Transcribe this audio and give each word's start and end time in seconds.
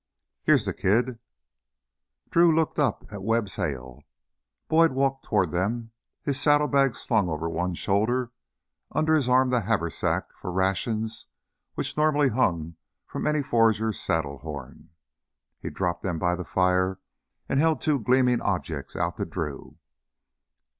"Heah's 0.41 0.65
th' 0.65 0.75
kid" 0.75 1.19
Drew 2.31 2.51
looked 2.51 2.79
up 2.79 3.05
at 3.11 3.21
Webb's 3.21 3.57
hail. 3.57 4.01
Boyd 4.67 4.93
walked 4.93 5.23
toward 5.25 5.51
them, 5.51 5.91
his 6.23 6.41
saddlebags 6.41 6.99
slung 6.99 7.29
over 7.29 7.47
one 7.47 7.75
shoulder, 7.75 8.31
under 8.91 9.13
his 9.13 9.29
arm 9.29 9.51
the 9.51 9.61
haversack 9.61 10.33
for 10.35 10.51
rations 10.51 11.27
which 11.75 11.95
normally 11.97 12.29
hung 12.29 12.77
from 13.05 13.27
any 13.27 13.43
forager's 13.43 13.99
saddle 13.99 14.39
horn. 14.39 14.89
He 15.59 15.69
dropped 15.69 16.01
them 16.01 16.17
by 16.17 16.33
the 16.33 16.45
fire 16.45 16.99
and 17.47 17.59
held 17.59 17.79
two 17.79 17.99
gleaming 17.99 18.41
objects 18.41 18.95
out 18.95 19.17
to 19.17 19.25
Drew. 19.25 19.77